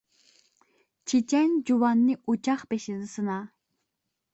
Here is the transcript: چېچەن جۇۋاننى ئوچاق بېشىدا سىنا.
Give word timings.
چېچەن 1.11 1.55
جۇۋاننى 1.69 2.19
ئوچاق 2.25 2.67
بېشىدا 2.75 3.15
سىنا. 3.17 3.41